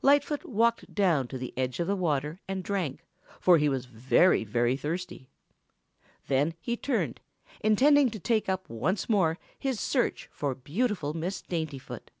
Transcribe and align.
Lightfoot 0.00 0.44
walked 0.44 0.94
down 0.94 1.26
to 1.26 1.36
the 1.36 1.52
edge 1.56 1.80
of 1.80 1.88
the 1.88 1.96
water 1.96 2.38
and 2.46 2.62
drank, 2.62 3.04
for 3.40 3.58
he 3.58 3.68
was 3.68 3.86
very, 3.86 4.44
very 4.44 4.76
thirsty. 4.76 5.28
Then 6.28 6.54
he 6.60 6.76
turned, 6.76 7.18
intending 7.62 8.08
to 8.12 8.20
take 8.20 8.48
up 8.48 8.68
once 8.70 9.08
more 9.08 9.40
his 9.58 9.80
search 9.80 10.28
for 10.32 10.54
beautiful 10.54 11.14
Miss 11.14 11.42
Daintyfoot. 11.42 12.12